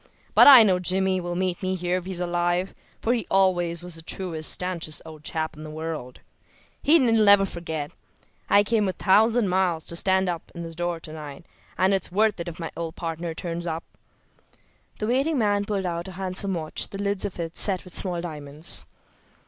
But 0.33 0.47
I 0.47 0.63
know 0.63 0.79
Jimmy 0.79 1.21
will 1.21 1.35
meet 1.35 1.61
me 1.61 1.75
here 1.75 1.95
if 1.97 2.05
he's 2.05 2.19
alive, 2.19 2.73
for 3.03 3.13
he 3.13 3.27
always 3.29 3.83
was 3.83 3.93
the 3.93 4.01
truest, 4.01 4.51
stanchest 4.51 4.99
old 5.05 5.23
chap 5.23 5.55
in 5.55 5.61
the 5.63 5.69
world. 5.69 6.21
He'll 6.81 7.11
never 7.13 7.45
forget. 7.45 7.91
I 8.49 8.63
came 8.63 8.89
a 8.89 8.93
thousand 8.93 9.49
miles 9.49 9.85
to 9.85 9.95
stand 9.95 10.27
in 10.55 10.63
this 10.63 10.73
door 10.73 10.99
to 11.01 11.13
night, 11.13 11.45
and 11.77 11.93
it's 11.93 12.11
worth 12.11 12.39
it 12.39 12.47
if 12.47 12.59
my 12.59 12.71
old 12.75 12.95
partner 12.95 13.35
turns 13.35 13.67
up." 13.67 13.83
The 14.97 15.05
waiting 15.05 15.37
man 15.37 15.65
pulled 15.65 15.85
out 15.85 16.07
a 16.07 16.13
handsome 16.13 16.55
watch, 16.55 16.87
the 16.89 16.97
lids 16.97 17.23
of 17.23 17.39
it 17.39 17.55
set 17.55 17.83
with 17.83 17.93
small 17.93 18.21
diamonds. 18.21 18.87